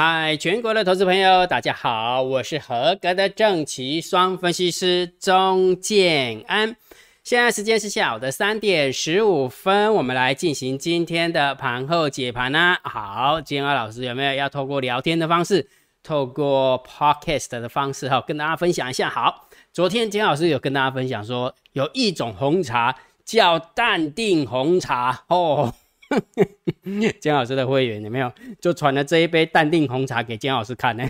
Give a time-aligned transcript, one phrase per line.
[0.00, 6.76] 嗨，全国的投资朋友，大家好，我是合格的正奇双分析师钟建安。
[7.24, 12.78] 现在时间是下午的三点十五分，我们来进行今天的盘后解盘啦。
[12.84, 15.68] 好，建安老师有没有要透过聊天的方式，
[16.04, 19.10] 透过 podcast 的方式哈，跟大家分享一下？
[19.10, 25.74] 好，昨天建安老师有跟大家分享说，有一种红茶叫淡定红茶哦。
[27.20, 31.08] 姜老师的会员有没有就传了这一杯淡定红茶给姜老师看呢？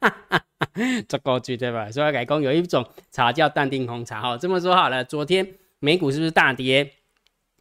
[0.00, 0.66] 哈哈哈
[1.08, 1.90] 这过去对吧？
[1.90, 4.36] 所以改工有一种茶叫淡定红茶哈。
[4.36, 5.46] 这么说好了，昨天
[5.78, 6.90] 美股是不是大跌？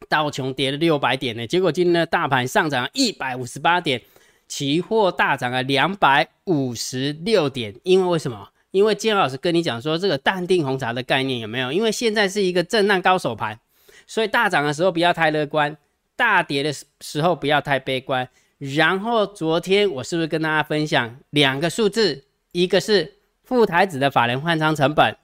[0.10, 1.48] 道琼跌了六百点呢？
[1.48, 4.02] 结果今天的大盘上涨一百五十八点，
[4.50, 7.74] 期货大涨了两百五十六点。
[7.84, 8.50] 因为为什么？
[8.72, 11.72] 因为姜老师跟你讲说这个淡定红茶的概念有没有？
[11.72, 13.58] 因为现在是一个震荡高手盘，
[14.06, 15.78] 所以大涨的时候不要太乐观。
[16.16, 18.28] 大跌的时候不要太悲观。
[18.60, 22.26] 然后昨天我是不是跟大家分享两个数字？
[22.54, 25.18] 一个是副台子的法人换仓成本，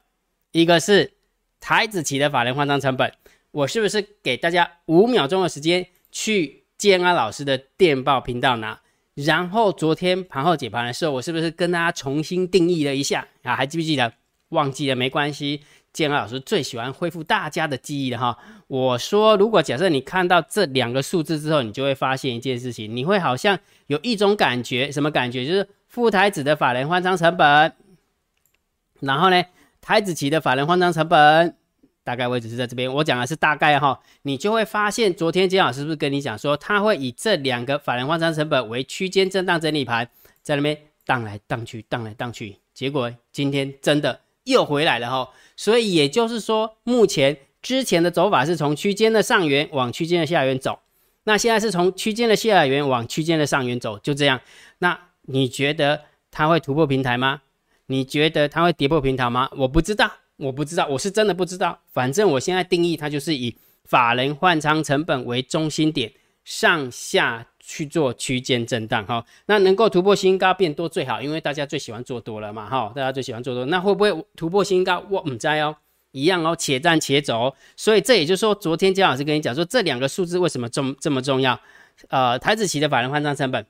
[0.52, 1.14] 一个是
[1.60, 3.14] 台子期的法人换仓成本。
[3.52, 8.80] 我是不是给大家五秒钟的时间去建安老师的电报频道拿？
[9.14, 13.56] 然后昨天盘后解盘的时候，我是不是跟大家重新定义了一下啊？
[13.56, 14.14] 还记不记得？
[14.50, 15.62] 忘记了没关系。
[15.92, 18.38] 建安老师最喜欢恢复大家的记忆了哈。
[18.68, 25.46] 我说，如果假设你看到这两个数字之后，你就会发现一件事情，你会好像有一种感觉，什么感觉？
[25.46, 27.74] 就是副台子的法人换仓成本，
[29.00, 29.44] 然后呢，
[29.82, 31.56] 台子期的法人换仓成本，
[32.04, 32.94] 大概位置是在这边。
[32.94, 40.08] 我讲的是大概哈，你就会发现，昨天金老师是不是跟你讲说，他会以这两个法人换仓成本为区间震荡整理盘，
[40.44, 45.30] 在那边荡来荡去，荡来荡去，结果今天真的又回来了哈。
[45.60, 50.80] 所以也就是说，目前之前的走法是从区间的上缘往区间的下缘走，
[51.26, 54.40] 那现在是从区间的下缘往区间的上缘走，就这样。
[54.78, 57.42] 那你觉得它会突破平台吗？
[57.88, 59.50] 你觉得它会跌破平台吗？
[59.58, 61.78] 我不知道，我不知道，我是真的不知道。
[61.92, 63.54] 反正我现在定义它就是以
[63.84, 66.10] 法人换仓成本为中心点，
[66.50, 67.46] 上下。
[67.62, 75.06] 去做区间震荡哈，那能够突破新高变多最好，因为大家最喜欢做多了嘛哈，大家最喜欢做多，那会不会突破新高？
[75.08, 75.76] 我唔知哦，
[76.12, 77.56] 一样哦，且战且走。
[77.76, 81.60] 所以这也就是说，昨天姜老师跟你讲说，这两个数字为什么重这么重要？
[82.08, 83.64] 呃，台子期的法人换仓成本，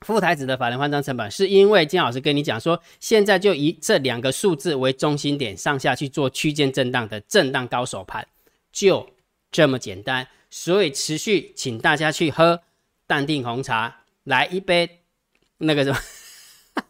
[0.00, 8.26] 副台子的法人换仓成本，是因为姜老师跟你讲说，现在就以这两个数字为中心点，上下去做区间震荡的震荡高手盘，
[8.72, 9.08] 就
[9.52, 10.26] 这么简单。
[10.50, 12.60] 所以持续请大家去喝。
[13.06, 15.00] 淡定红茶，来一杯
[15.58, 15.98] 那个什么？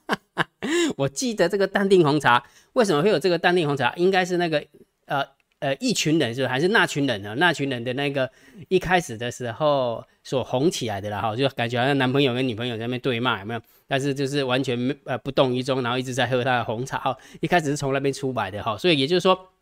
[0.98, 2.44] 我记得这个淡定红茶
[2.74, 3.90] 为什么会有这个淡定红茶？
[3.96, 4.62] 应该是那个
[5.06, 5.24] 呃
[5.60, 7.34] 呃一群人是还是那群人呢？
[7.36, 8.30] 那群人的那个
[8.68, 13.60] 一开始的时候所红起来的啦哈，就感觉好像男朋友跟女朋友在那边对骂有没有？
[13.88, 17.16] 但是就是完全没呃不动于衷，然后一直在喝他的红茶哈。
[17.40, 19.52] 一开始是从那边出来的哈，所以也就是说。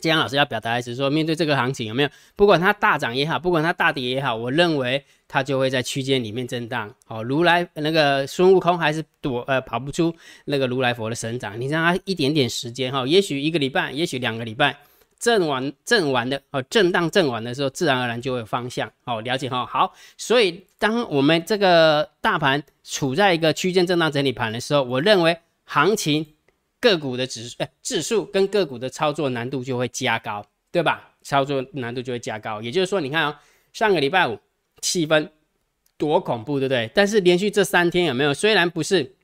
[0.00, 2.08] 姜阳老师要表达的是说，面对这个行情有没有？
[2.34, 6.92] 不管它大涨也好，不管它大跌也好，我认为它就会在区间里面震荡。
[7.08, 10.12] 哦，如来那个孙悟空还是躲呃跑不出
[10.46, 14.74] 那个如来佛的神掌，你让他一点点时间哈，也许一个礼拜，也许两个礼拜，
[15.18, 18.90] 震完震完的哦，震荡震完的时候，自然而然就会有方向。
[19.04, 19.66] 哦，了解哈。
[19.66, 25.36] 好，所以当我们这个大盘处在一个区间震荡整理盘的时候，我认为
[25.66, 26.26] 行情。
[26.82, 31.10] 个股的指数，哎，指数跟个股的操作难度就会加高，对吧？
[31.22, 32.60] 操作难度就会加高。
[32.60, 33.40] 也就是说，你看啊，
[33.72, 34.36] 上个礼拜五
[34.80, 35.28] 气氛
[35.96, 36.90] 多恐怖，对不对？
[36.92, 38.34] 但是连续这三天有没有？
[38.34, 39.14] 虽然不是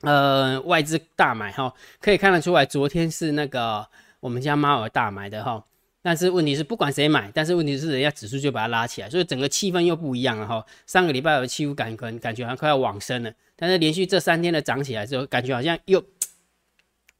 [0.00, 3.86] 呃外资大买哈，可以看得出来，昨天是那个
[4.18, 5.64] 我们家猫儿大买的哈。
[6.02, 10.66] 但是问题是，不管谁买，但是问题是人家指数就把它拉起来，所以整个气氛又不一样了哈。
[10.84, 16.02] 上个礼拜有气氛感感感觉好像快要往生了，但是连续这三天的涨起来之后，感觉好像又。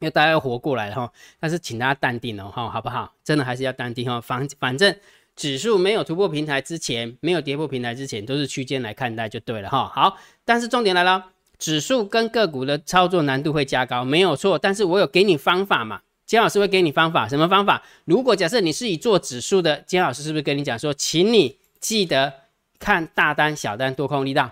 [0.02, 3.14] 因为大家要活过来了哈，但是请大家淡定哦哈，好不好？
[3.22, 4.20] 真的还是要淡定哈。
[4.20, 4.92] 反反正
[5.36, 9.88] 指数没有突破平台之前，没有跌破平台之前，都是区间来看待就对了哈。
[9.94, 14.58] 好，但是重点来了，指数跟个股的操作难度会加高，没有错。
[14.58, 16.00] 但是我有给你方法嘛？
[16.26, 17.82] 姜老师会给你方法，什么方法？
[18.04, 22.32] 如果假设你是以做指数的，姜老师是不是跟你讲说，请你记得
[22.80, 24.50] 看大单、小单、多空力道，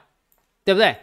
[0.65, 0.95] 对不对？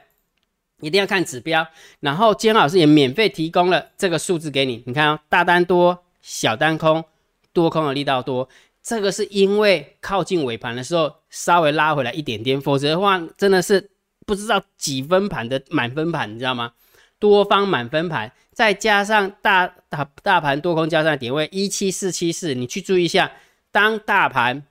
[0.81, 1.67] 一定要看指标，
[1.99, 4.83] 然后金老师也免费提供了这个数字给你。
[4.85, 7.03] 你看哦，大单多，小单空，
[7.51, 8.47] 多空的力道多。
[8.83, 13.89] 这个是因为靠近尾盘的时候稍微拉回来一点点，否则的话真的是
[14.25, 16.73] 不知道几分盘的满分盘，你知道吗？
[17.19, 23.31] 多方满分盘，再加上大大大盘多空交战点位一七四七四，你去注意一下，
[23.71, 24.63] 当大盘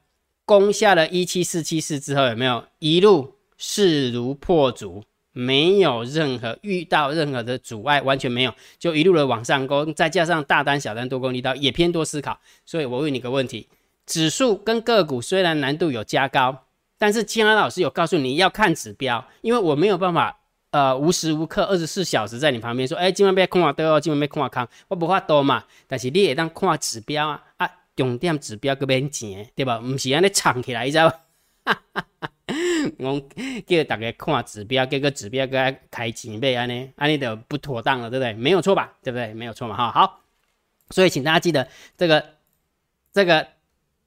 [0.45, 5.03] 攻下了一七四七四之后，有没有一路势如破竹？
[5.39, 13.69] 没有任何遇到任何的阻碍，完全没有，就一路的往上攻，再加上大单、小单多空力道也偏多思考，所以我问你个问题：
[14.07, 16.65] 指数跟个股虽然难度有加高，
[16.97, 20.41] 但是金安老师有告诉你要看指标，因为我没有办法
[20.71, 29.81] 呃无时无刻二十四小时在你旁边说，哎，今晚被空啊多哦，今晚被空啊康，我不怕多嘛，但是你也当看指标啊啊，重点指标个免钱，对吧？
[29.81, 31.11] 不是安尼藏起来，你知道？
[31.63, 32.31] 哈哈哈。
[32.99, 33.21] 我
[33.67, 38.33] 叫大家看指标，给个指标给他开钱呗，安尼安尼的不妥当了，对不对？
[38.35, 38.93] 没有错吧？
[39.03, 39.35] 对不对？
[39.35, 40.21] 没有错嘛，哈好。
[40.91, 41.67] 所以请大家记得
[41.97, 42.25] 这个
[43.13, 43.49] 这个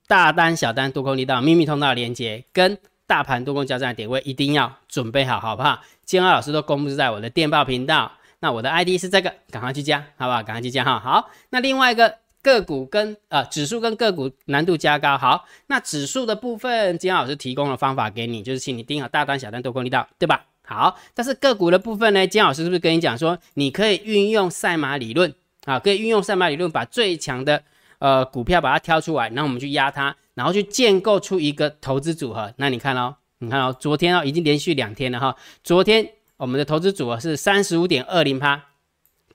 [0.07, 5.81] 大单、小单、多空力道、秘密通道连接跟大盘多空交战的点位一定要准备好，好不好？
[6.05, 10.41] 金二老师都公布在我的电报频道，那我的 ID 是这个，赶快去加，好不好？
[10.41, 10.97] 赶快去加哈。
[10.97, 12.19] 好，那另外一个。
[12.41, 20.45] 个股跟呃指数跟个股难度加高，好，那指数的部分，金老师提供了方法给你，就是请你盯好大单、小单、多空力道，对吧？
[20.65, 25.33] 好，但是个股的部分呢，金老师是不是跟你讲说，你可以运用赛马理论
[25.65, 27.63] 啊，可以运用赛马理论，把最强的
[27.97, 32.53] 呃股票把它挑出来，然后我们去压它，然后去建构出一个投资组合。
[32.57, 36.07] 那你看哦，你看哦，昨天哦已经连续两天了哈，昨天
[36.37, 38.65] 我们的投资组合是三十五点二零趴，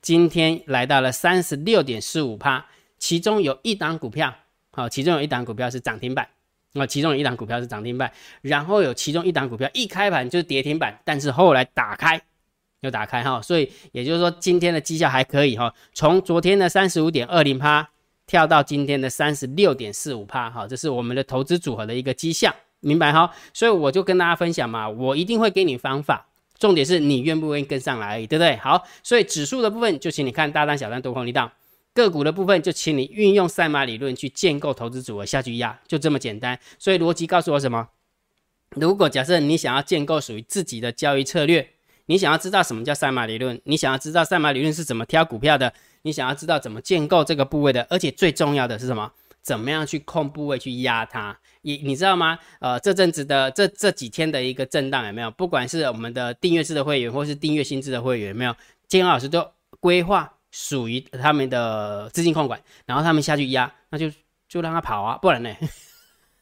[0.01, 2.65] 今天来到了三十六点四五趴。
[2.97, 4.33] 其中有一档股票，
[4.71, 6.27] 好，其中有一档股票是涨停板，
[6.73, 8.11] 啊，其中有一档股票是涨停板，
[8.41, 12.21] 然后有其中一档股票一开盘就是跌停板，但是后来打开
[12.81, 17.89] 又打开哈，所以也就是说今天的绩效还可以哈，从昨天的三十五点二零趴
[18.27, 23.31] 跳到今天的三十六点四五趴，哈，这是我们的投资组合的一个绩效，明白哈？
[23.53, 26.27] 所以我就跟大家分享嘛，我一定会给你方法，
[26.57, 28.55] 重点是你愿不愿意跟上来，对不对？
[28.57, 31.51] 好，所以指数的部分就请你看大单、小单、多空力道。
[31.95, 36.59] 个股的部分，就请你运用赛马理论去建构投资组合下去压，就这么简单。
[36.77, 37.87] 所以逻辑告诉我什么？
[38.71, 41.69] 如果假设你想要建构属于自己的交易策略，
[42.07, 49.11] 你想要知道什么叫赛马理论，你想要知道赛马理论是怎么挑股票的，你想要知道怎么建构这个部位的，而且最重要的是什么？
[49.41, 51.39] 怎么样去控部位去压它？
[51.61, 52.37] 你你知道吗？
[52.59, 55.31] 呃，这阵子的这这几天的一个震荡有没有？
[55.31, 58.53] 不管是我们的订阅制的会员，或是订阅新制的会员，有没有？
[58.87, 59.47] 金老师都
[59.79, 60.34] 规划。
[60.57, 64.09] 属于他们的资金控管，然后他们下去压，那就
[64.47, 65.53] 就让他跑啊，不然呢？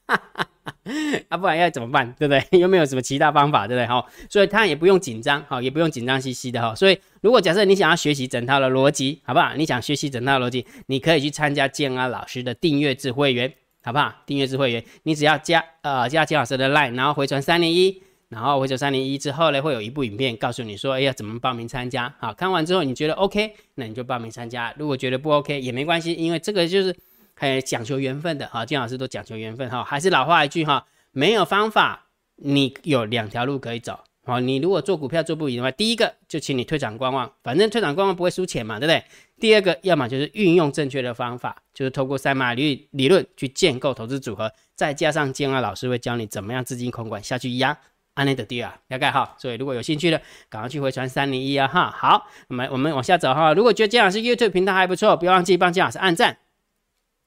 [1.30, 2.14] 啊，不然要怎么办？
[2.20, 2.46] 对不对？
[2.60, 3.66] 有没有什么其他方法？
[3.68, 3.88] 对不对？
[3.88, 6.76] 哈，所以他也不用紧张，哈，也不用紧张兮兮的哈。
[6.76, 9.56] 所以如果假设你想要学习整套的逻辑，好不好？
[9.56, 13.52] 你想学习整套逻辑，你可以去参加建安老师的订阅制会员，
[13.84, 14.14] 好不好？
[14.28, 18.04] 订阅制会员，你只要加呃加金老师的 line，然后回传三零一。
[18.34, 22.14] 然后回走三零一之后呢，会有一部影片告诉你说，哎呀，怎么报名参加？
[22.20, 24.74] 好看完之后你觉得 OK，那你就报名参加。
[24.78, 26.96] 如果觉得不 OK 也没关系，因为这个就是
[27.36, 28.66] 很讲求缘分的哈。
[28.66, 29.84] 金老师都讲求缘分哈。
[29.84, 34.00] 还是老话一句哈，没有方法，你有两条路可以走。
[34.26, 39.04] 好，你如果做股票做不赢的话，第一个就请你退场观望，反正退场观望不会输钱嘛，对不对？
[39.38, 47.78] 第二个，要么就是运用正确的方法，就是透过赛马理理论去建构投资组合，再加上建二老师会教你怎么样资金控管下去压。
[48.16, 51.90] 安内的第二，了解哈，所以如果有兴趣的，赶快去回传三零一啊哈。
[51.90, 53.54] 好，我们我们往下走哈。
[53.54, 56.38] 如果觉得姜老师 YouTube 频道还不错，不要忘记帮姜老师按赞、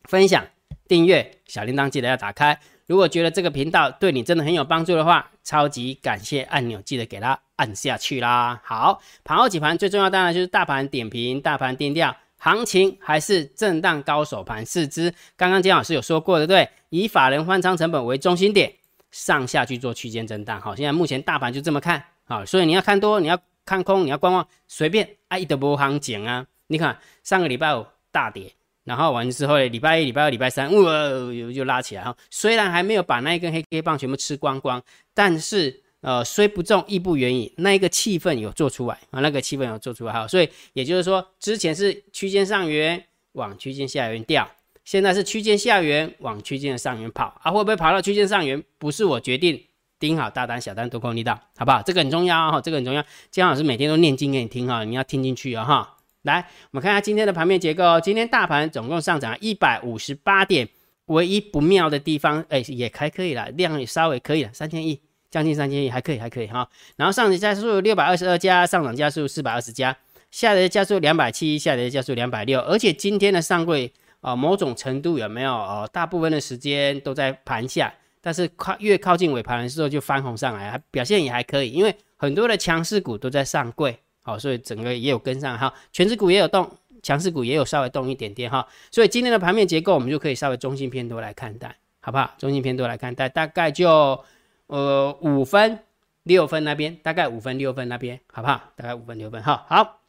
[0.05, 0.47] 分享、
[0.87, 2.59] 订阅，小铃铛记得要打开。
[2.87, 8.61] 如果觉得这个频道对你真的很有帮助的话，超级感谢按钮记得给它按下去啦。
[8.63, 15.13] 好，盘后几盘最重要当然就是大盘点评、大盘定调，行情还是震荡高手盘四支。
[15.37, 18.73] 刚刚姜老师有说过的，对，以法人换仓成本为中心点。
[19.17, 28.53] 上下去做区间震荡，好，现在目前大盘就这么看，好，所以你要看多，你要看空，你要观望，随便，啊，一德波行情啊，你看上个礼拜五大跌，
[28.85, 30.93] 然后完之后礼拜一、礼拜二、礼拜三，哇，
[31.33, 34.83] 又又拉起来哈，虽然还没有把那一根黑 K 棒全部吃光光，
[35.15, 44.47] 但是呃，虽不中亦不远矣，那一个气氛有做出来啊，那个气氛有做出来哈，所以也就是说，之前是区间上缘往区间下缘掉。
[44.87, 48.63] 现在是区间下缘往区间的上缘跑啊，会不会跑到区间上缘？
[48.79, 49.61] 不是我决定，
[49.99, 51.83] 盯好大单、小单、多空力道，好不好？
[51.83, 53.05] 这个很重要哈，这个很重要。
[53.33, 55.97] 姜老师每天都念经给你听哈，你要听进去啊哈。
[56.23, 56.39] 来，
[56.71, 58.01] 我们看一下今天的盘面结构。
[58.01, 60.69] 今天大盘总共上涨一百五十八点，
[61.07, 66.69] 唯一不妙的地方，哎，也还可以了，量也稍微可以了，三千亿，将近三千亿，还可以，还可以哈。
[66.95, 69.97] 然后上涨加速六百二十二家，上涨加速四百二十家，
[70.31, 73.93] 下跌加速两百七，下跌加速两百六，而且今天的上柜。
[74.27, 75.53] 啊，某种程度有没有？
[75.53, 81.71] 呃，大部分的时间都在盘下，但是靠越靠近尾盘的时候就翻红上来，表现也还可以。
[81.71, 85.73] 因为很多的强势股都在上柜，好，所以整个也有跟上哈。
[85.93, 86.69] 全指股也有动，
[87.05, 88.67] 强势股也有稍微动一点点哈。
[88.91, 92.35] 所以今天的盘面结构，我们就可以稍微中性偏多来看待，好不好？
[92.37, 94.21] 中性偏多来看待，大概就
[94.67, 95.79] 呃五分
[96.25, 98.61] 六分那边，大概五分六分那边，好不好？
[98.75, 100.01] 大概五分六分，哈好。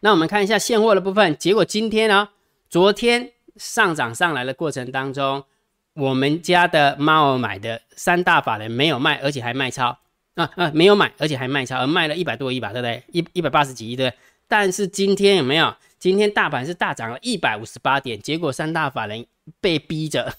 [0.00, 2.30] 那我们看一下现货的部分，结果今天呢，
[2.68, 5.44] 昨天上涨上来的过程当中，
[5.94, 9.98] 我们家的猫买的三大法人没有卖，而且还卖超
[10.34, 13.02] 啊啊，没有买，而且还卖超，而卖了一百多亿吧，对不对？
[13.12, 14.12] 一一百八十几亿，对。
[14.46, 15.74] 但是今天有没有？
[15.98, 19.26] 今天大盘是大涨了一百五十八点，结果三大法人
[19.60, 20.34] 被逼着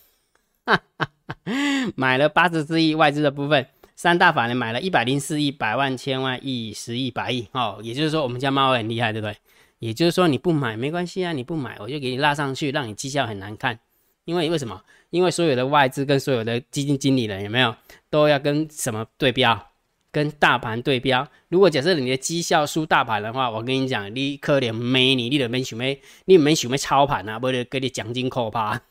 [0.65, 1.09] 哈哈
[1.95, 3.65] 买了八十四亿外资的部分。
[3.95, 9.35] 三大法人买了一百零四亿，百万、千万、亿、十亿、百亿，哦，也就是说我们家猫很厉害，对不对？
[9.79, 13.79] 也就是说你不买没关系啊，你不买我就给你拉上去，让你绩效很难看。
[14.25, 14.83] 因为为什么？
[15.09, 17.75] 因为所有的外资跟所有的基金经理人有没有
[18.11, 19.67] 都要跟什么对标？
[20.11, 21.27] 跟大盘对标。
[21.49, 28.81] 如果假设你的绩效输大盘的话，我跟你讲，你可怜没你，你都没想没，你没想没操盘啊，不得给你奖金扣趴。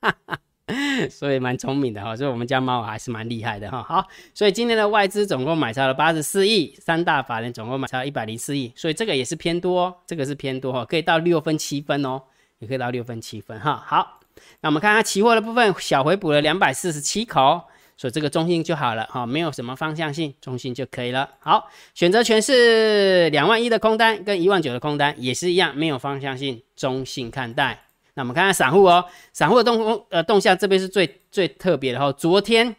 [0.00, 0.38] 哈哈。
[1.10, 3.82] 所以蛮聪明的哈，所以我们家猫还是蛮厉害的哈。
[3.82, 12.22] 好，所以今天的外资总共买超了八十四亿，三大法人总共买超一百零四亿，所以这个也是偏多，这个是偏多哈，可以到六分七分哦，
[12.58, 13.82] 也可以到六分七分哈。
[13.86, 14.20] 好，
[14.60, 17.62] 那我们看看期货的部分，小回补了两百四十七口，
[17.96, 21.28] 所以这个中性就好了哈，没有什么方向性，中性就可以了。
[21.40, 27.89] 好，选择权是两万一的空单跟一万九的空单也是一样，没有方向性，中性看待。
[28.20, 32.12] 那我们看看散户哦，散户的动呃动向这边是最最特别的哈。
[32.12, 32.76] 昨天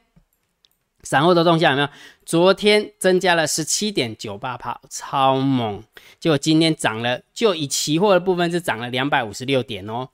[1.02, 1.90] 散户的动向有没有？
[2.24, 5.84] 昨天增加了十七点九八帕，超猛！
[6.20, 10.08] 结果今天涨了，就以期货的部分是涨了两百五十六点哦，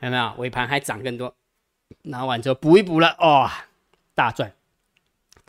[0.00, 0.32] 有没有？
[0.38, 1.34] 尾盘还涨更多，
[2.04, 3.52] 拿完之后补一补了，哇，
[4.14, 4.50] 大赚！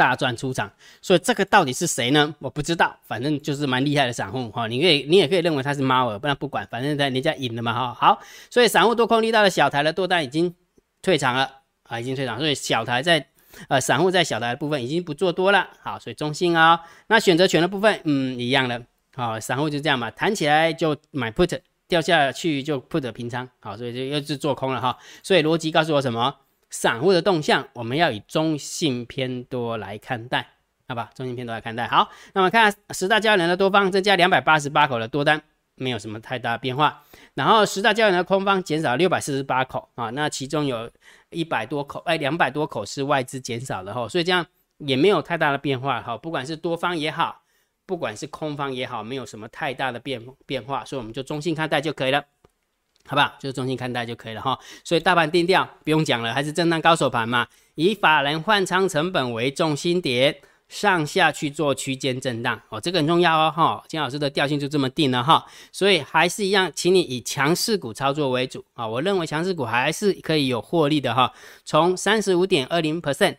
[0.02, 0.68] 大赚出场，
[1.00, 2.34] 所以这个到底是谁呢？
[2.40, 4.66] 我不知道，反正就是蛮厉害的散户哈。
[4.66, 7.94] 你可以，你也可以认为他是猫儿，不然不管，反正在人家赢了嘛哈。
[7.94, 10.56] 好，所以散户多空力道的小台的多单已经
[11.04, 11.48] 退场了
[11.84, 13.24] 啊，已经退场，所以小台在
[13.68, 15.68] 呃散户在小台的部分已经不做多了。
[15.84, 16.82] 好，所以中性啊。
[17.06, 18.82] 那选择权的部分，嗯，一样的。
[19.14, 23.48] 好，散户就这样嘛，弹起来就买 put，掉下去就 put 平仓。
[23.60, 24.98] 好，所以就又是做空了哈。
[25.22, 26.38] 所以逻辑告诉我什么？
[26.72, 30.48] 散户的动向，我们要以中性偏多来看待，
[30.88, 31.12] 好吧？
[31.14, 31.86] 中性偏多来看待。
[31.86, 35.40] 好，那么看十大交易人的多方增加两百八十八口的多单，
[35.76, 37.04] 没有什么太大变化。
[37.34, 40.90] 然后十大交易人的空方减少六百四十八口啊，那其中有
[41.30, 44.46] 一百多口，哎，两百多口是外资减少的哈，所以这样
[44.78, 46.18] 也没有太大的变化哈。
[46.18, 47.42] 不管是多方也好，
[47.86, 52.24] 不管是空方也好，没有什么太大的变变化，所以我们就中性看待就可以了。
[53.06, 53.34] 好不好？
[53.40, 54.58] 就是中心看待就可以了哈。
[54.84, 57.48] 所以大盘定调不用讲了，还是震荡高手盘嘛。
[57.76, 60.36] 以法人换仓成本为重心点，
[60.68, 63.84] 上下去做区间震荡哦，这个很重要哦哈。
[63.88, 65.46] 金老师的调性就这么定了哈。
[65.72, 68.88] 所以还是一样，请你以强势股操作为主啊。
[68.88, 71.32] 我认为强势股还是可以有获利的哈。
[71.66, 73.38] 从三十五点二零 percent，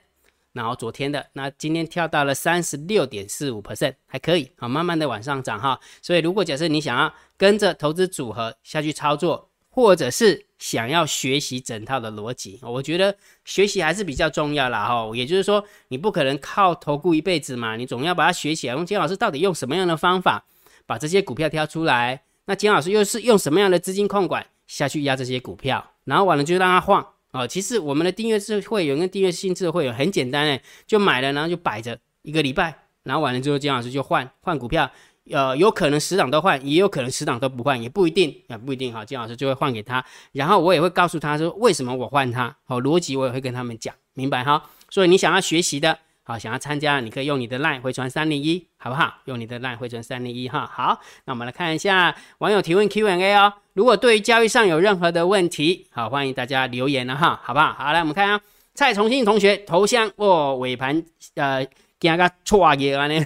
[0.52, 5.78] 然后昨天的那今天跳到了三十六点四五 percent，还可以啊，慢慢的往上涨哈。
[6.00, 15.10] 所以如果假设你想要跟着投资组合下去操作，或者是想要学习整套的逻辑，我觉得学习还是比较重要啦哈。
[15.14, 18.74] 也就是说，你不可能靠投顾一辈子嘛，你总要把它学起来。
[18.74, 20.44] 用金老师到底用什么样的方法
[20.84, 22.22] 把这些股票挑出来？
[22.44, 25.92] 那金老师又是用什么样的资金控管下去压这些股票？
[26.04, 27.48] 然后完了就让它晃哦。
[27.48, 34.90] 其实我们的订阅制会员跟订阅性质会员很简单诶，就买了然后就摆着一个礼拜，然后完了之后金老师就换换股票。
[35.30, 39.04] 呃，有可能十档都换，也有可能十档都不换，也不一定啊，不一定哈。
[39.04, 44.62] 金老师就会换给他，然后我也会告诉他说为什么我换他，好逻辑我也会跟他们讲明白哈。
[44.90, 49.14] 所以你想要学习的，好想要参加，你可以用你的 line 回传三零一，好不好？
[49.26, 50.66] 用你的 line 回传三零一哈。
[50.66, 53.52] 好，那我们来看一下网友提问 Q&A 哦。
[53.74, 57.72] 如果对于交易上有任何的问题，好欢迎大家留言了哈，好不好？
[57.72, 58.40] 好，来我们看啊，
[58.74, 61.02] 蔡崇信同学头像哦，尾盘
[61.36, 61.64] 呃，
[62.00, 63.24] 加个错页啊呢。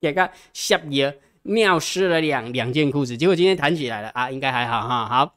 [0.00, 5.06] 给个下夜尿湿了两两件裤子，结果今天弹起来了啊，应该还好哈。
[5.06, 5.34] 好，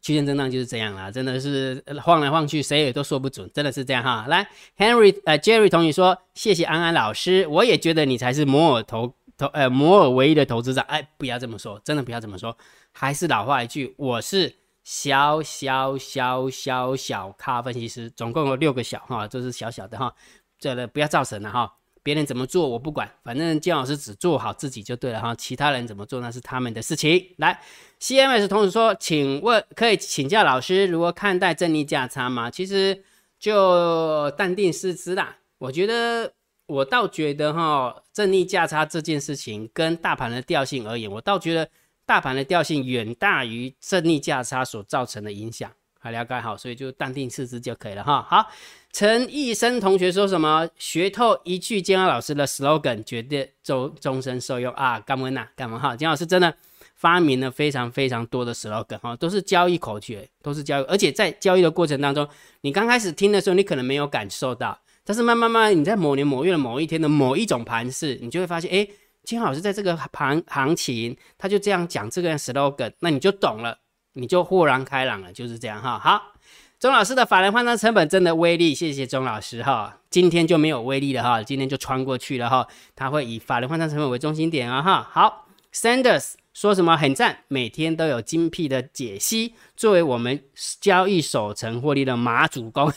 [0.00, 4.26] 区间震荡就是这样啦，真的是晃来晃去，谁也都说不准，真的是这样哈。
[4.28, 10.80] 来，Henry 呃 Jerry 同学说，谢谢安安老师，我也觉得你才是摩尔投投呃摩尔唯一的投资者。
[10.82, 12.56] 哎，不要这么说，真的不要这么说，
[12.92, 14.54] 还是老话一句，我是
[14.84, 20.14] 小小小小小咖分析师，总共有六个小哈，这是小小的哈，
[20.58, 21.76] 这个不要造神了哈。
[22.02, 25.34] 别人怎么做我不管，反正金老师只做好自己就对了哈。
[25.34, 27.34] 其他人怎么做那是他们的事情。
[27.38, 27.60] 来
[28.00, 32.50] ，CMS 同时说，请问可以请教老师如何看待正逆价差吗？
[32.50, 33.04] 其实
[33.38, 35.38] 就淡定思之啦。
[35.58, 36.32] 我觉得
[36.66, 41.68] 我倒觉得哈，正逆价差这件事情跟大盘的调性而言，我倒觉得
[42.04, 45.70] 大盘的调性远大于正逆价差所造成的影响。
[46.02, 48.26] 还了解好，所以就淡定次之就可以了哈。
[48.28, 48.50] 好，
[48.92, 50.68] 陈义生同学说什么？
[50.76, 54.98] 学透一句金老师的 slogan，绝对终终身受用啊！
[54.98, 55.46] 干嘛呐？
[55.54, 55.94] 干嘛哈？
[55.94, 56.52] 金老师真的
[56.96, 62.28] 发明了非常非常多的 slogan 哈，都是交易口诀，都是交易，而且在交易的过程当中，
[62.62, 68.88] 你刚开始听的时候，你可能没有感受到，但是慢慢慢，你在某年某月的某一天的某一种盘势，你就会发现，哎，
[69.22, 73.78] 金老师在这个盘行情，他就这样讲这个 slogan，那你就懂了。
[74.14, 75.98] 你就豁然开朗了，就是这样哈。
[75.98, 76.32] 好，
[76.78, 79.98] 钟老师的法人换仓成本真的威力，谢谢钟老师哈。
[80.10, 82.66] 今天就没有威力了哈，今天就穿过去了哈。
[82.94, 85.08] 他会以法人换仓成本为中心点啊哈。
[85.10, 90.42] 好，Sanders 说什么很赞，每天都有精辟的解析，作为我们
[90.80, 92.92] 交易守成获利的马主公，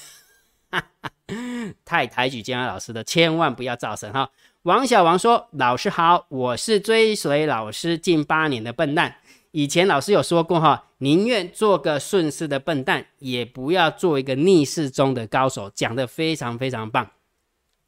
[1.86, 4.30] 太抬举姜老师的，千万不要造神哈。
[4.64, 9.16] 王小王说，老师好，我是追随老师近八年的笨蛋。
[9.56, 17.10] 以前老师有说过哈，宁愿做个顺势的笨蛋，也不要做一个逆势中的高手，讲的非常非常棒。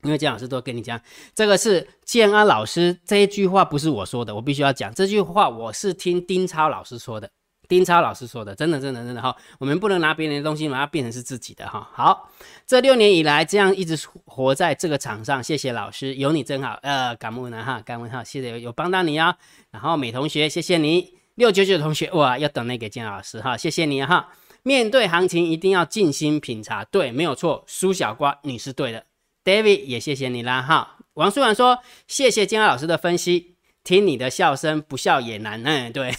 [0.04, 0.98] 因为姜老师都跟你讲，
[1.36, 7.30] 这个是建安老师这一句话不是我说的，我必须要讲这句话，我是听丁超老师说的。
[7.68, 11.86] 丁超老师说的，真的真的真的哈，我们不能拿别人的东西把它变成是自己的哈。
[11.92, 12.32] 好，
[12.66, 16.80] 这六年以来这样一直活在这个场上，谢谢老师，有你真好。
[16.82, 19.36] 呃，感恩呢哈，感恩哈，谢谢有帮到你啊。
[19.72, 21.18] 然后美同学，谢谢你。
[21.38, 24.30] 六九九同学，哇，要等那个金老师哈，谢谢你哈。
[24.64, 27.64] 面对行情一定要静心品茶，对，没有错。
[27.68, 29.06] 苏小瓜，你是对的。
[29.46, 30.98] David 也谢谢你啦哈。
[31.14, 31.78] 王书婉说，
[32.08, 35.62] 谢谢金老师的分析，听你的笑声不笑也难。
[35.64, 36.12] 嗯，对。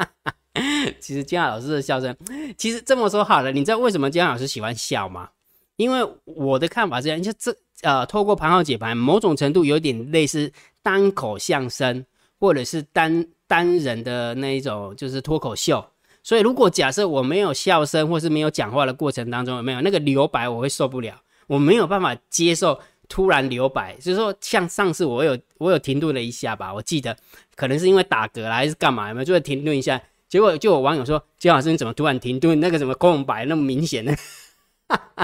[1.00, 2.16] 其实金老师的笑声，
[2.56, 5.28] 其实这么说好了，你知道为什么金老师喜欢笑吗？
[5.76, 10.50] 因为我的看法是这样，就这呃，透过盘号解盘，某种程度有点类似
[10.82, 12.06] 单口相声，
[12.38, 13.28] 或者是单。
[13.50, 15.84] 单人的那一种就是脱口秀，
[16.22, 23.96] 所以如果假设我没有笑声或是没有讲话的过程当中有没有那个留白，我会受不了，我没有办法接受突然留白。
[23.96, 27.16] 就是说，像上次我有我有停顿了一下吧，我记得
[27.56, 30.00] 可能是因为打嗝了还是干嘛，有没有就会停顿一下？
[30.28, 32.60] 结果就有网友说：“金老师你怎么突然停顿？
[32.60, 34.14] 那个什么空白那么明显呢？”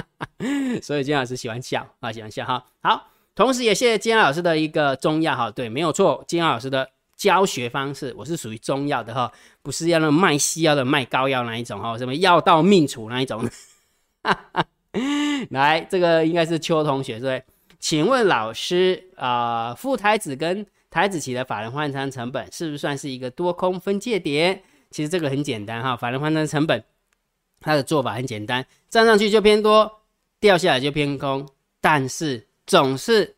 [0.82, 2.64] 所以金老师喜欢笑啊，喜欢笑哈。
[2.82, 6.88] 好，同时也谢谢金老师的一个中药哈，对，没有错，金老师的。
[7.16, 13.48] 教学方式，我是属于中药的哈，不是要那卖西药的、卖膏药那一种哈，什么药到命除那一种。
[15.50, 17.42] 来，这个应该是邱同学对，
[17.78, 24.62] 请问老师啊，副台子跟台子期的法人换仓成本是不是算是一个多空分界点？
[24.90, 26.84] 其实这个很简单哈，法人换仓成本
[27.60, 30.00] 它的做法很简单，站上去就偏多，
[30.38, 31.48] 掉下来就偏空，
[31.80, 33.35] 但是总是。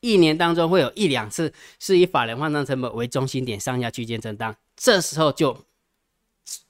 [0.00, 5.64] 一年当中会有一两次是以法人换仓成本为中心点上下区间震荡，这时候就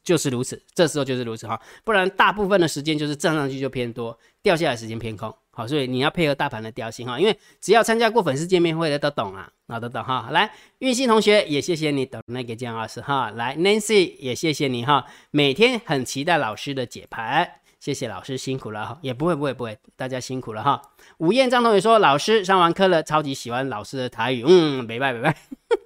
[0.03, 10.29] 就是如此，这时候就是如此哈，不然大部分的时间就是站上去就偏多，掉下来时间偏空，好，所以你要配合大盘的调性哈，因为只要参加过粉丝见面会的都懂啊，那都懂哈。
[10.31, 17.61] 来，运信同学也谢谢你等那个姜老师哈，来，Nancy 也谢谢你哈，每天很期待老师的解盘。
[17.87, 20.83] 谢谢老师辛苦了哈，也不会不会不会，大家辛苦了哈。
[21.19, 25.37] 吴彦章同学说，老师上完课了，超级喜欢老师的台语，嗯，拜拜拜拜。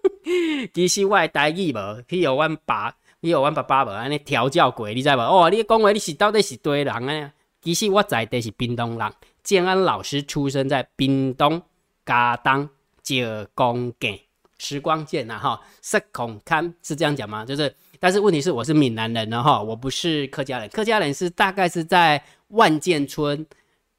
[0.72, 5.20] 其实我台语无，去有阮爸，去有阮爸爸无安尼调教过，你知无？
[5.20, 7.32] 哦，你讲话你是到底是对人啊？
[7.60, 11.60] 其实我在的是屏东人，建安老师出生在屏东
[12.06, 12.66] 嘉东
[13.02, 13.22] 九
[13.54, 14.18] 公店，
[14.56, 17.44] 时光剑呐哈，失控看是这样讲吗？
[17.44, 17.76] 就是。
[18.02, 20.66] 但是问题是，我是闽南人呢哈，我不是客家人。
[20.70, 23.46] 客家人是大概是在万建村、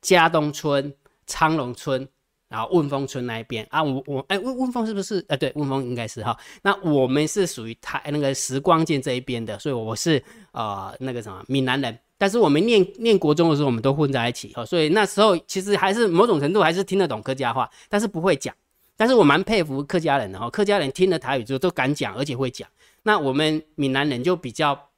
[0.01, 0.91] 嘉东村、
[1.27, 2.05] 昌隆村，
[2.49, 3.83] 然后问丰村那一边啊。
[3.83, 5.23] 我我哎，问问丰是不是？
[5.27, 6.35] 呃，对，问丰应该是哈。
[6.63, 11.95] 那我们是属于台那个时光剑这一边的，所以我是呃那个什么闽南人。
[12.17, 18.51] 但是我们念念国中的时候，我们都混在一起哈，所以那时候其实还是某种程度还是听得懂客家话，但是不会讲。
[18.97, 22.67] 但是我蛮佩服客家人的哈，客家人听了台语之后都敢讲，而且会讲。
[23.03, 24.89] 那我们闽南人就比较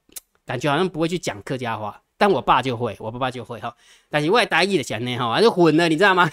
[0.44, 3.74] 感觉好像不会去讲客家话，但我爸就会，我爸爸就会哈。
[4.10, 6.30] 但是外大意的讲呢哈，就混了，你知道吗？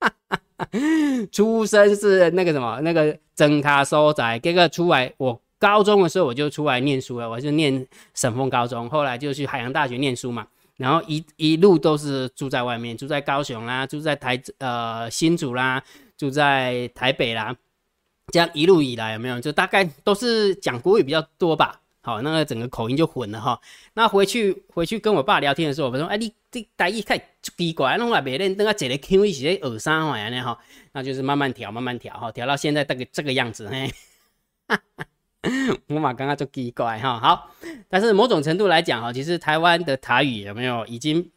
[1.32, 10.46] 出生是那个什么那个真卡收仔，这个出来，我高中的时候我就出来念书了，我就念省凤高中，后来就去海洋大学念书嘛。
[10.76, 15.82] 然后一一路都是住在外面，住在高雄啦，住在台呃新竹啦，
[16.16, 17.54] 住在台北啦。
[18.32, 19.40] 这样一路以来有没有？
[19.40, 21.80] 就大概都是讲国语比较多吧。
[22.00, 23.58] 好，那个整个口音就混了哈。
[23.94, 30.58] 那回去回去跟我爸聊天的时候，我说：“哎，你这大一看奇怪，弄来别人等下坐咧 Q 一些耳三玩呢哈。”
[30.92, 33.90] 那就是慢慢调，慢慢调哈，调到现在这个这个样子嘿。
[35.88, 37.18] 我马刚刚就奇怪哈。
[37.18, 37.50] 好，
[37.88, 41.30] 但是某种程度来讲哈，其实台湾的台语有没有已经？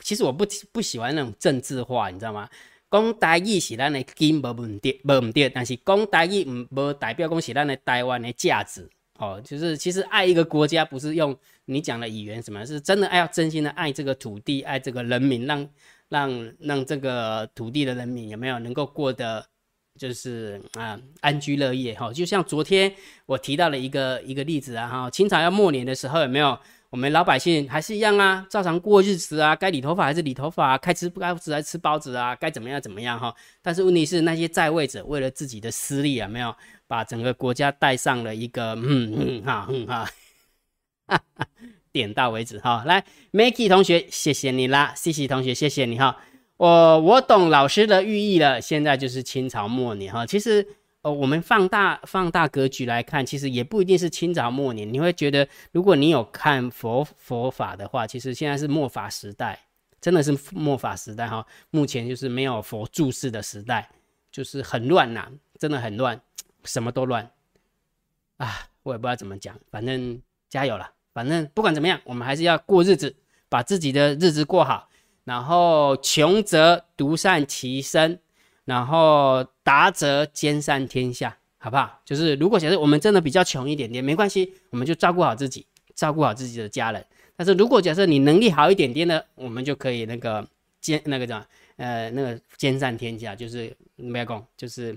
[0.00, 2.48] 其实我不不喜欢那种政治化，你知道吗？
[2.90, 8.88] 讲台语是咱的根无问题，无唔对，但是讲台语唔无代表讲是咱的台湾的价值。
[9.18, 15.68] 哦，就是其实爱一个国家不是用你讲的语言什么，是真的爱要真心的爱这个土地，爱这个人民，让
[16.08, 19.44] 让让这个土地的人民有没有能够过得
[19.98, 22.12] 就是啊安居乐业哈？
[22.12, 22.94] 就像昨天
[23.26, 26.58] 我提到了一个一个例子啊哈，清朝要末年的时候有没有？
[26.90, 33.34] 我们老百姓还是一样啊，照常过日子啊，该理头发还是理头发啊，该吃不该吃还是吃包子啊，该怎么样怎么样哈。
[33.60, 36.54] 但是问题是那些在位者为了自己的私利啊，没有
[36.86, 40.10] 把整个国家带上了一个嗯嗯哈嗯哈
[41.06, 41.20] 哈，
[41.92, 42.82] 点到为止哈。
[42.86, 46.16] 来，Makey 同学，谢谢你啦，C C 同学，谢谢你哈。
[46.56, 50.66] 我我懂老师的寓意了，现在就是清朝末年哈，其实。
[51.12, 54.90] 我们放大放大格局来看，其实也不一定是清朝末年。
[54.92, 59.58] 你会觉得，如果你有看佛佛法的话，其实现在是末法时代，
[60.00, 61.46] 真的是末法时代哈。
[61.70, 63.90] 目前就是没有佛注释的时代，
[64.30, 66.20] 就是很乱呐，真的很乱，
[66.64, 67.30] 什么都乱
[68.36, 68.68] 啊！
[68.82, 70.90] 我也不知道怎么讲，反正加油了。
[71.12, 73.14] 反正不管怎么样，我们还是要过日子，
[73.48, 74.88] 把自己的日子过好。
[75.24, 78.20] 然后穷则独善其身。
[78.68, 82.02] 然后达则兼善天下，好不好？
[82.04, 87.02] 就是如果假设我们真的比较穷一点点，没关系，我们就照顾好自己，照顾好自己的家人。
[87.34, 90.46] 但是如果假设你能力好一点点的，我们就可以那个
[90.82, 94.94] 兼那个什么，呃，那个兼善天下，就是没有讲，就是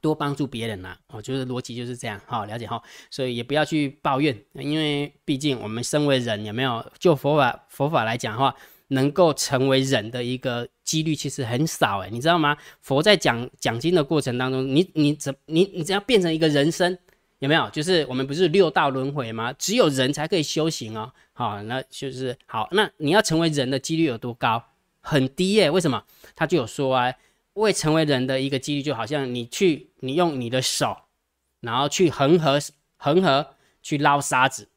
[0.00, 0.96] 多帮助别人呐。
[1.08, 2.80] 哦，就是逻辑就是这样，好，了解哈。
[3.10, 6.88] 所以也不要去抱怨，因为毕竟我们身为人，有没有？
[7.00, 8.54] 就佛法佛法来讲的话。
[8.94, 12.56] 能够成为人的一个几率其实很少哎，你知道吗？
[12.80, 16.96] 佛在讲讲经的过程当中，你你怎你你只要变成一个人生，
[17.40, 17.68] 有没有？
[17.70, 19.52] 就是我们不是六道轮回吗？
[19.58, 21.12] 只有人才可以修行哦。
[21.32, 22.68] 好，那就是好。
[22.72, 24.62] 那你要成为人的几率有多高？
[25.00, 25.70] 很低耶。
[25.70, 26.02] 为什么？
[26.34, 27.12] 他就有说啊，
[27.54, 30.96] 未成为人的一个几率，就好像你去你用你的手，
[31.60, 32.58] 然后去恒河
[32.96, 34.68] 恒河去捞沙子。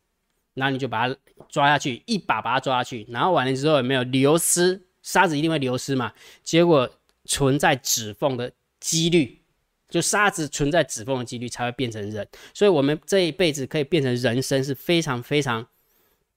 [0.58, 1.16] 然后你就把它
[1.48, 4.82] 抓下去，一把把它抓下去，然后完了之后有没有流失？
[5.04, 6.12] 沙子一定会流失嘛？
[6.44, 6.90] 结果
[7.24, 9.40] 存在指缝的几率，
[9.88, 12.28] 就沙子存在指缝的几率才会变成人。
[12.54, 15.66] 所以，我们这一辈子可以变成人生是非常非常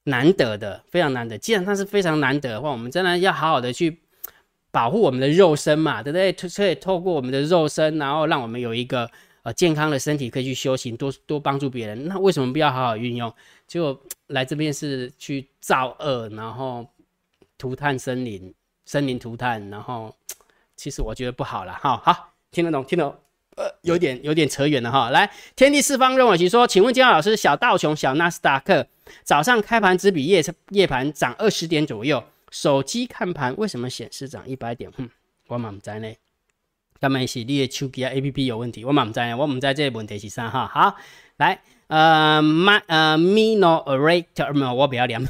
[0.04, 1.36] 难得的，非常难得。
[1.36, 4.00] 既然它是非常难得的话，我们真的要好好的去
[4.70, 6.32] 保护我们的肉身嘛，对不对？
[6.32, 9.10] 可以透过我们的肉身，然后让我们有一个
[9.42, 12.06] 呃健康的身体，可以去修行，多多帮助别人。
[12.06, 13.34] 那为什么不要好好运用？
[13.70, 16.84] 就来这边是去造恶，然后
[17.56, 18.52] 涂炭森林，
[18.84, 20.12] 森林涂炭，然后
[20.74, 21.96] 其实我觉得不好了哈。
[21.98, 23.16] 好，听得懂，听懂，
[23.54, 25.10] 呃，有点有点扯远了哈。
[25.10, 28.84] 来，天地四方任我行说，请问金老师，小道琼、小纳斯达克
[29.22, 34.90] 早上开盘只比夜夜盘涨二十点左右，手机看盘为什么显示涨一百点？
[34.90, 35.08] 哼，
[35.46, 36.12] 我嘛唔知呢。
[36.98, 40.66] 根本是你的手机啊 A P P 有问题，我嘛唔知啊，我唔知这个问题是啥哈。
[40.66, 40.96] 好，
[41.36, 41.62] 来。
[41.90, 45.28] 呃，my 呃，mino orator，我不要连。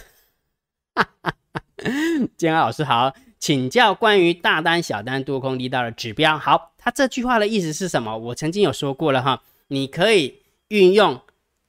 [2.36, 6.36] 建安老师好，请教关于大单、小单、多空力道的指标。
[6.36, 8.14] 好，他这句话的意思是什么？
[8.14, 11.18] 我曾经有说过了哈，你可以运用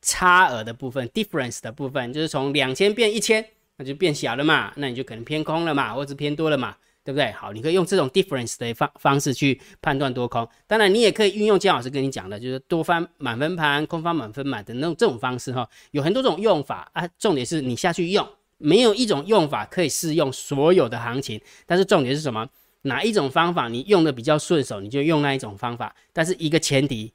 [0.02, 3.46] 差额的部分，difference 的部分，就是从两千变一千，
[3.78, 6.76] 那就变小了嘛，那你就可能偏空了嘛，或者偏多了嘛。
[7.04, 7.32] 对不对？
[7.32, 10.48] 好，你可以用这种 difference 的方方式去判断多空。
[10.68, 15.68] 当然，你也可以运用姜老师跟你讲的，就是多方满分盘、空方满分满的那种这种方式哈。
[15.92, 21.42] 有很多种用法啊，重点是你下去用，没有一种用法可以适用所有的行情。
[21.66, 22.48] 但是重点是什么？
[22.84, 25.96] 哪一种方法你用的比较顺手，你就用那一种方法。
[26.14, 27.14] 但是一个前提，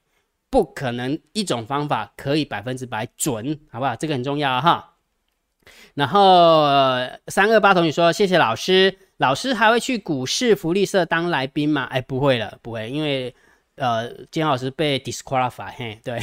[0.50, 3.94] 不可能一种方法可以百分之百准，好不好？
[3.96, 4.95] 这个很重要哈。
[5.94, 6.66] 然后
[7.28, 11.84] 三二八同学说：“谢谢老师。”老师还会去股市福利社当来宾吗？
[11.84, 13.34] 哎，不会了，不会，因为
[13.76, 15.72] 呃，金老师被 disqualify。
[15.74, 16.22] 嘿，对。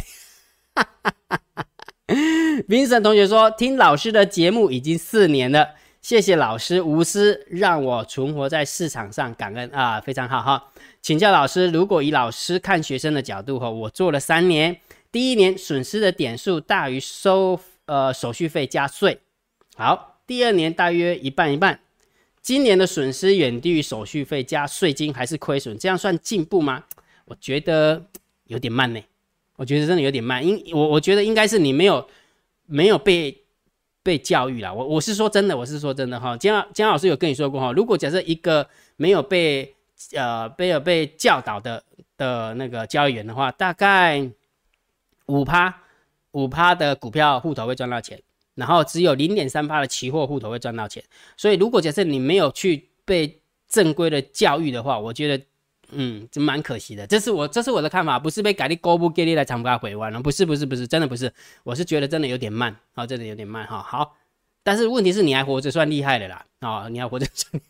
[2.69, 5.69] Vincent 同学说：“听老师的节目已经四年了，
[6.03, 10.63] 谢谢老师无私让我存活在市场上，感恩啊，非常好哈。
[11.01, 14.79] 请教老师，如果以老师看学生的角度哈，我做了三年，
[15.11, 19.19] 第一年损失的点数大于收呃手续费加税，
[19.75, 21.79] 好，第二年大约一半一半。”
[22.43, 25.77] 今年的损失远低于手续费加税金，还是亏损？
[25.77, 26.83] 这样算进步吗？
[27.23, 28.05] 我觉得
[28.47, 29.01] 有点慢呢。
[29.55, 32.05] 我觉得真的有点慢，因我我觉得应该是你没有
[32.65, 33.45] 没有被
[34.01, 34.73] 被教育了。
[34.73, 36.35] 我我是说真的，我是说真的哈。
[36.35, 39.73] 姜姜老师有跟你说过哈，如果假设一个没有被
[40.13, 41.81] 呃没有被教导的
[42.17, 44.29] 的那个交易员的话，大概
[45.27, 45.81] 五趴
[46.31, 48.21] 五趴的股票户头会赚到钱，
[48.55, 51.03] 然后只有零点三趴的期货户头会赚到钱。
[51.37, 55.43] 所以如果假设你没有去被正规的教育的话，我觉得。
[55.95, 57.05] 嗯，这蛮可惜的。
[57.05, 61.31] 这是我，这是我的看法，不是被改的高不给力来长不回弯了，不是，不是，不是，真的不是。
[61.63, 63.79] 我是觉得真的有点慢，啊，真的有点慢哈。
[63.83, 64.15] 好，
[64.63, 66.43] 但是问题是你还活着，算厉害的啦。
[66.61, 67.61] 哦，你还活着算。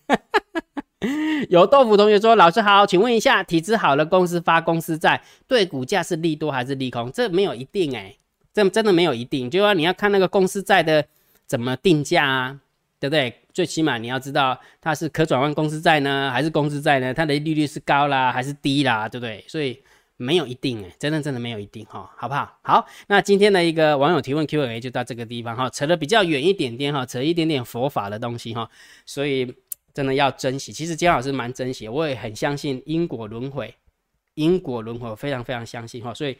[1.49, 7.11] 有豆腐同学说，老师好，请问一下，体质好了，公司发公司债，对股价是利多还是利空？
[7.11, 8.15] 这没有一定哎，
[8.53, 11.05] 这真的没有一定，就是说你要看那个公司债的
[11.47, 12.59] 怎么定价啊。
[12.99, 13.35] 对不对？
[13.53, 17.13] 最起码你要知道它是可转换公司债呢，还是公司债呢？
[17.13, 19.09] 它的利率是高啦，还是低啦？
[19.09, 19.43] 对不对？
[19.45, 19.77] 所以
[20.15, 22.57] 没有一定哎，真的真的没有一定哈，好不好？
[22.61, 28.69] 好，那今天的一个网友提问 Q&A 就到这个地方哈，扯得比较远一点点哈，扯一点点佛法的东西哈，
[29.05, 29.53] 所以
[29.93, 30.71] 真的要珍惜。
[30.71, 33.75] 其实姜老师蛮珍惜，我也很相信因果轮回，
[34.35, 36.37] 因果轮回非常非常相信哈，所以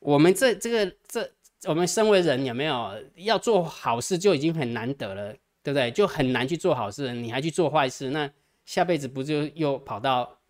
[0.00, 1.32] 我们这这个这
[1.68, 5.34] 我们身为人有没有要做好事就已经很难得了。
[5.62, 5.90] 对不对？
[5.90, 8.28] 就很难去做好事，你还去做坏事，那
[8.64, 10.40] 下辈子不就又跑到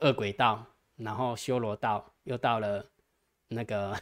[0.00, 0.66] 恶鬼道，
[0.96, 2.84] 然后修罗道，又到了
[3.46, 3.96] 那个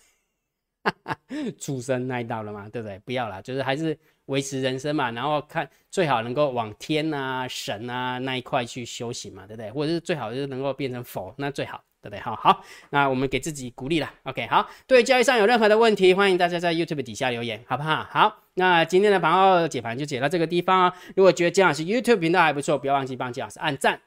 [1.60, 2.66] 畜生那一道了嘛？
[2.70, 2.98] 对不对？
[3.00, 9.70] 不要了，就是还是维持人生嘛，然后看最好能够往天啊、神啊那一块去修行嘛，对不对？
[9.70, 11.84] 或者是最好就是能够变成佛，那最好。
[12.04, 12.20] 对不对？
[12.20, 14.12] 好好，那我们给自己鼓励了。
[14.24, 18.06] OK，好，对交易上有任何的问题，欢迎大家在 YouTube 底下留言，好不好？
[18.10, 20.92] 好，那今天的盘后解盘就解到这个地方哦。
[21.16, 23.98] 如果觉得姜老师 YouTube 频道还不错，不要忘记帮姜老师按赞，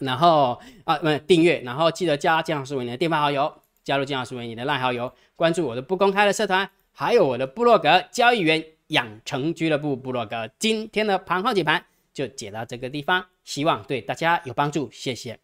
[0.00, 10.50] 然后啊，不订阅，然后记得加姜老师为你的电话好友，加入姜老师为你的赖好友，关注我的不公开的社团，还有我的部落格交易员养成俱乐部部落格。
[10.58, 15.43] 今天的盘后解盘就解到这个地方，希望对大家有帮助，谢谢。